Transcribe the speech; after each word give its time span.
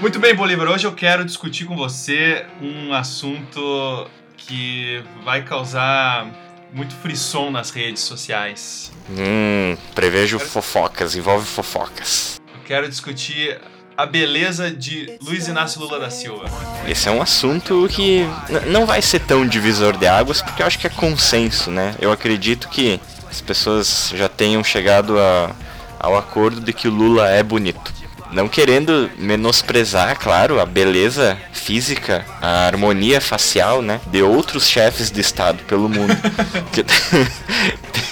Muito 0.00 0.18
bem, 0.18 0.34
Bolívar. 0.34 0.68
Hoje 0.68 0.86
eu 0.86 0.92
quero 0.92 1.24
discutir 1.24 1.66
com 1.66 1.76
você 1.76 2.46
um 2.62 2.92
assunto 2.94 4.08
que 4.36 5.02
vai 5.24 5.44
causar 5.44 6.26
muito 6.72 6.94
frisson 6.94 7.50
nas 7.50 7.70
redes 7.70 8.02
sociais. 8.02 8.90
Hum, 9.10 9.76
prevejo 9.94 10.38
fofocas, 10.38 11.14
envolve 11.14 11.46
fofocas. 11.46 12.40
Eu 12.54 12.60
quero 12.64 12.88
discutir 12.88 13.60
a 13.96 14.06
beleza 14.06 14.70
de 14.70 15.18
Luiz 15.20 15.48
Inácio 15.48 15.80
Lula 15.80 16.00
da 16.00 16.08
Silva. 16.08 16.46
Esse 16.88 17.08
é 17.08 17.12
um 17.12 17.20
assunto 17.20 17.86
que 17.90 18.24
não 18.68 18.86
vai 18.86 19.02
ser 19.02 19.20
tão 19.20 19.46
divisor 19.46 19.98
de 19.98 20.06
águas, 20.06 20.40
porque 20.40 20.62
eu 20.62 20.66
acho 20.66 20.78
que 20.78 20.86
é 20.86 20.90
consenso, 20.90 21.70
né? 21.70 21.94
Eu 22.00 22.10
acredito 22.10 22.70
que 22.70 22.98
as 23.28 23.42
pessoas 23.42 24.12
já 24.16 24.30
tenham 24.30 24.64
chegado 24.64 25.18
a, 25.18 25.54
ao 26.00 26.16
acordo 26.16 26.60
de 26.60 26.72
que 26.72 26.88
o 26.88 26.90
Lula 26.90 27.28
é 27.28 27.42
bonito. 27.42 27.92
Não 28.32 28.48
querendo 28.48 29.10
menosprezar, 29.18 30.16
claro, 30.18 30.60
a 30.60 30.66
beleza 30.66 31.36
física, 31.52 32.24
a 32.40 32.66
harmonia 32.66 33.20
facial, 33.20 33.82
né, 33.82 34.00
de 34.06 34.22
outros 34.22 34.68
chefes 34.68 35.10
de 35.10 35.20
Estado 35.20 35.62
pelo 35.64 35.88
mundo. 35.88 36.16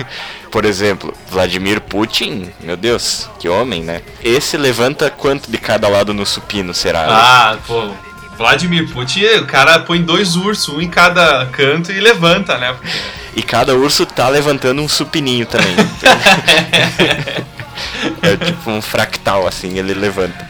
Por 0.50 0.64
exemplo, 0.64 1.12
Vladimir 1.28 1.80
Putin, 1.80 2.48
meu 2.60 2.76
Deus, 2.76 3.28
que 3.40 3.48
homem, 3.48 3.82
né? 3.82 4.02
Esse 4.22 4.56
levanta 4.56 5.10
quanto 5.10 5.50
de 5.50 5.58
cada 5.58 5.88
lado 5.88 6.14
no 6.14 6.24
supino, 6.24 6.72
será? 6.72 7.06
Ah, 7.08 7.56
pô, 7.66 7.90
Vladimir 8.38 8.88
Putin, 8.88 9.24
o 9.40 9.46
cara 9.46 9.80
põe 9.80 10.00
dois 10.00 10.36
ursos, 10.36 10.68
um 10.68 10.80
em 10.80 10.88
cada 10.88 11.46
canto 11.46 11.90
e 11.90 11.98
levanta, 12.00 12.56
né? 12.56 12.72
E 13.34 13.42
cada 13.42 13.74
urso 13.74 14.06
tá 14.06 14.28
levantando 14.28 14.80
um 14.80 14.88
supininho 14.88 15.44
também. 15.44 15.74
é 18.24 18.36
tipo 18.36 18.70
um 18.70 18.82
fractal, 18.82 19.46
assim, 19.46 19.78
ele 19.78 19.94
levanta. 19.94 20.48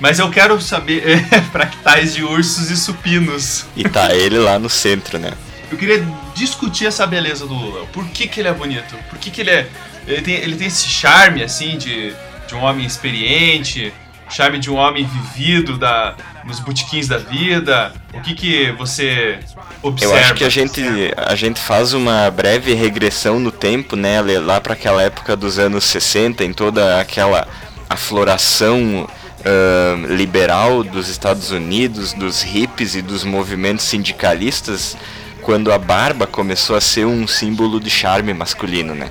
Mas 0.00 0.18
eu 0.18 0.30
quero 0.30 0.60
saber 0.60 1.24
fractais 1.50 2.14
de 2.14 2.22
ursos 2.22 2.70
e 2.70 2.76
supinos. 2.76 3.64
E 3.76 3.84
tá 3.84 4.14
ele 4.14 4.38
lá 4.38 4.58
no 4.58 4.68
centro, 4.68 5.18
né? 5.18 5.32
Eu 5.70 5.78
queria 5.78 6.06
discutir 6.34 6.86
essa 6.86 7.06
beleza 7.06 7.46
do 7.46 7.54
Lula. 7.54 7.86
Por 7.86 8.04
que, 8.08 8.28
que 8.28 8.40
ele 8.40 8.48
é 8.48 8.52
bonito? 8.52 8.96
Por 9.08 9.18
que, 9.18 9.30
que 9.30 9.40
ele 9.40 9.50
é. 9.50 9.68
Ele 10.06 10.20
tem, 10.20 10.34
ele 10.34 10.56
tem 10.56 10.66
esse 10.66 10.86
charme, 10.86 11.42
assim, 11.42 11.78
de, 11.78 12.12
de 12.46 12.54
um 12.54 12.62
homem 12.62 12.84
experiente, 12.84 13.92
charme 14.28 14.58
de 14.58 14.70
um 14.70 14.76
homem 14.76 15.04
vivido 15.04 15.78
da, 15.78 16.14
nos 16.44 16.60
botiquins 16.60 17.08
da 17.08 17.18
vida? 17.18 17.92
O 18.12 18.20
que, 18.20 18.34
que 18.34 18.72
você 18.72 19.38
observa? 19.82 20.14
Eu 20.14 20.20
acho 20.20 20.34
que 20.34 20.44
a 20.44 20.48
gente, 20.48 20.82
a 21.16 21.34
gente 21.34 21.60
faz 21.60 21.92
uma 21.92 22.30
breve 22.30 22.74
regressão 22.74 23.38
no 23.38 23.50
tempo, 23.50 23.96
né? 23.96 24.20
Lá 24.40 24.60
para 24.60 24.74
aquela 24.74 25.02
época 25.02 25.36
dos 25.36 25.58
anos 25.58 25.84
60, 25.84 26.44
em 26.44 26.52
toda 26.52 27.00
aquela 27.00 27.46
afloração 27.88 29.08
uh, 29.44 30.06
liberal 30.14 30.82
dos 30.82 31.08
Estados 31.08 31.50
Unidos, 31.50 32.12
dos 32.12 32.42
hippies 32.42 32.94
e 32.94 33.02
dos 33.02 33.24
movimentos 33.24 33.84
sindicalistas, 33.84 34.96
quando 35.42 35.70
a 35.70 35.78
barba 35.78 36.26
começou 36.26 36.74
a 36.74 36.80
ser 36.80 37.04
um 37.04 37.26
símbolo 37.26 37.78
de 37.78 37.90
charme 37.90 38.32
masculino, 38.32 38.94
né? 38.94 39.10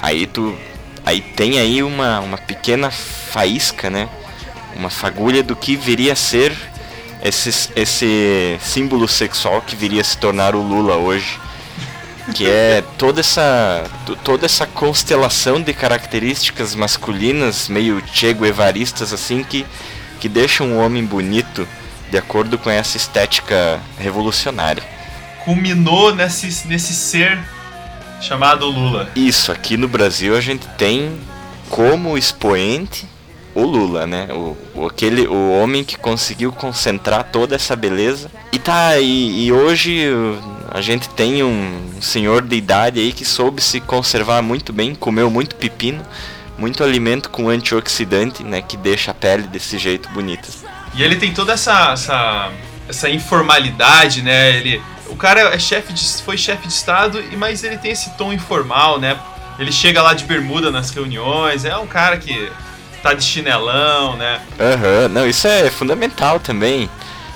Aí 0.00 0.26
tu 0.26 0.56
aí 1.04 1.20
tem 1.20 1.58
aí 1.58 1.82
uma, 1.82 2.20
uma 2.20 2.38
pequena 2.38 2.90
faísca, 2.90 3.90
né? 3.90 4.08
Uma 4.78 4.88
fagulha 4.88 5.42
do 5.42 5.56
que 5.56 5.76
viria 5.76 6.12
a 6.12 6.16
ser 6.16 6.56
esse, 7.22 7.70
esse 7.74 8.58
símbolo 8.62 9.08
sexual 9.08 9.60
que 9.60 9.74
viria 9.74 10.00
a 10.00 10.04
se 10.04 10.16
tornar 10.16 10.54
o 10.54 10.62
Lula 10.62 10.96
hoje. 10.96 11.38
Que 12.34 12.46
é 12.46 12.84
toda 12.98 13.20
essa, 13.20 13.84
toda 14.22 14.44
essa 14.44 14.66
constelação 14.66 15.60
de 15.60 15.72
características 15.72 16.74
masculinas, 16.74 17.68
meio 17.68 18.02
Che 18.12 18.34
Guevaristas, 18.34 19.14
assim, 19.14 19.42
que, 19.42 19.64
que 20.20 20.28
deixam 20.28 20.68
um 20.68 20.78
homem 20.78 21.04
bonito 21.04 21.66
de 22.10 22.18
acordo 22.18 22.58
com 22.58 22.70
essa 22.70 22.98
estética 22.98 23.80
revolucionária. 23.98 24.82
Culminou 25.44 26.14
nesse, 26.14 26.68
nesse 26.68 26.94
ser 26.94 27.38
chamado 28.20 28.66
Lula. 28.66 29.10
Isso, 29.16 29.50
aqui 29.50 29.78
no 29.78 29.88
Brasil 29.88 30.36
a 30.36 30.40
gente 30.40 30.66
tem 30.76 31.18
como 31.70 32.16
expoente 32.18 33.06
o 33.58 33.66
Lula, 33.66 34.06
né? 34.06 34.28
O, 34.30 34.56
o, 34.74 34.86
aquele, 34.86 35.26
o 35.26 35.52
homem 35.52 35.82
que 35.82 35.98
conseguiu 35.98 36.52
concentrar 36.52 37.24
toda 37.24 37.56
essa 37.56 37.74
beleza. 37.74 38.30
E 38.52 38.58
tá, 38.58 38.98
e, 38.98 39.46
e 39.46 39.52
hoje 39.52 40.06
a 40.70 40.80
gente 40.80 41.08
tem 41.10 41.42
um 41.42 42.00
senhor 42.00 42.42
de 42.42 42.56
idade 42.56 43.00
aí 43.00 43.12
que 43.12 43.24
soube 43.24 43.60
se 43.60 43.80
conservar 43.80 44.42
muito 44.42 44.72
bem, 44.72 44.94
comeu 44.94 45.30
muito 45.30 45.56
pepino, 45.56 46.04
muito 46.56 46.84
alimento 46.84 47.30
com 47.30 47.48
antioxidante, 47.48 48.44
né? 48.44 48.62
Que 48.62 48.76
deixa 48.76 49.10
a 49.10 49.14
pele 49.14 49.44
desse 49.44 49.78
jeito 49.78 50.08
bonita. 50.10 50.48
E 50.94 51.02
ele 51.02 51.16
tem 51.16 51.32
toda 51.32 51.52
essa, 51.52 51.92
essa, 51.92 52.50
essa 52.88 53.10
informalidade, 53.10 54.22
né? 54.22 54.56
Ele, 54.56 54.80
o 55.08 55.16
cara 55.16 55.54
é 55.54 55.58
chefe 55.58 55.92
de, 55.92 56.04
foi 56.22 56.36
chefe 56.36 56.68
de 56.68 56.72
estado, 56.72 57.22
mas 57.36 57.64
ele 57.64 57.78
tem 57.78 57.90
esse 57.90 58.10
tom 58.10 58.32
informal, 58.32 59.00
né? 59.00 59.18
Ele 59.58 59.72
chega 59.72 60.00
lá 60.00 60.14
de 60.14 60.24
bermuda 60.24 60.70
nas 60.70 60.90
reuniões, 60.90 61.64
é 61.64 61.76
um 61.76 61.86
cara 61.86 62.16
que 62.16 62.50
tá 63.08 63.14
de 63.14 63.24
chinelão, 63.24 64.16
né? 64.16 64.40
Aham, 64.60 65.02
uhum. 65.02 65.08
não, 65.08 65.26
isso 65.26 65.46
é 65.46 65.70
fundamental 65.70 66.38
também. 66.38 66.90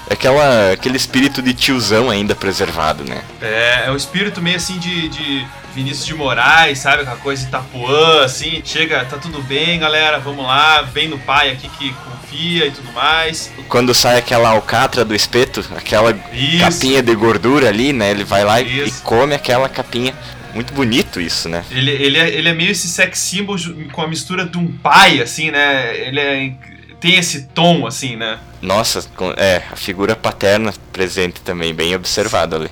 É 0.09 0.15
aquela, 0.15 0.73
aquele 0.73 0.97
espírito 0.97 1.41
de 1.41 1.55
tiozão 1.55 2.11
ainda 2.11 2.35
preservado, 2.35 3.05
né? 3.05 3.23
É, 3.41 3.85
é 3.87 3.91
um 3.91 3.97
espírito 3.97 4.43
meio 4.43 4.57
assim 4.57 4.79
de, 4.79 5.09
de 5.09 5.47
Vinícius 5.75 6.07
de 6.07 6.15
Moraes, 6.15 6.79
sabe? 6.79 7.03
Aquela 7.03 7.17
coisa 7.17 7.43
de 7.43 7.49
Itapuã, 7.49 8.25
assim. 8.25 8.63
Chega, 8.65 9.05
tá 9.05 9.17
tudo 9.17 9.43
bem, 9.43 9.79
galera, 9.79 10.19
vamos 10.19 10.45
lá. 10.45 10.83
Vem 10.83 11.09
no 11.09 11.19
pai 11.19 11.51
aqui 11.51 11.69
que 11.69 11.93
confia 11.93 12.67
e 12.67 12.71
tudo 12.71 12.93
mais. 12.93 13.51
Quando 13.69 13.95
sai 13.95 14.19
aquela 14.19 14.51
alcatra 14.51 15.05
do 15.05 15.15
espeto, 15.15 15.65
aquela 15.77 16.17
Isso. 16.33 16.59
capinha 16.59 17.03
de 17.03 17.15
gordura 17.15 17.69
ali, 17.69 17.93
né? 17.93 18.11
Ele 18.11 18.25
vai 18.25 18.45
lá 18.45 18.61
e, 18.61 18.89
e 18.89 18.91
come 19.03 19.35
aquela 19.35 19.69
capinha. 19.69 20.15
Muito 20.55 20.75
bonito 20.75 21.19
isso, 21.19 21.49
né? 21.49 21.65
Ele, 21.71 21.91
ele, 21.91 22.19
é, 22.19 22.29
ele 22.29 22.49
é 22.49 22.53
meio 22.53 22.71
esse 22.71 22.87
sex 22.87 23.19
symbol 23.19 23.57
com 23.91 24.03
a 24.03 24.07
mistura 24.07 24.45
de 24.45 24.59
um 24.59 24.67
pai, 24.67 25.23
assim, 25.23 25.51
né? 25.51 25.97
Ele 25.97 26.21
é, 26.21 26.53
tem 27.03 27.17
esse 27.17 27.43
tom, 27.53 27.85
assim, 27.85 28.15
né? 28.15 28.39
Nossa, 28.63 29.05
é, 29.37 29.61
a 29.73 29.77
figura 29.77 30.15
paterna 30.15 30.73
presente 30.93 31.41
também, 31.41 31.75
bem 31.75 31.97
observado 31.97 32.55
ali. 32.55 32.71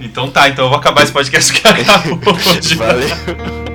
Então 0.00 0.30
tá, 0.30 0.48
então 0.48 0.64
eu 0.64 0.70
vou 0.70 0.78
acabar 0.78 1.02
esse 1.02 1.12
podcast 1.12 1.52
que 1.52 1.68
acabou 1.68 2.18
hoje. 2.56 2.74
Valeu. 2.74 3.65